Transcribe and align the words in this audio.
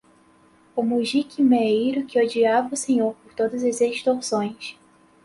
o 0.75 0.81
mujique 0.81 1.43
meeiro 1.43 2.05
que 2.07 2.19
odiava 2.19 2.73
o 2.73 2.75
senhor 2.75 3.13
por 3.17 3.35
todas 3.35 3.63
as 3.63 3.81
extorsões 3.81 4.75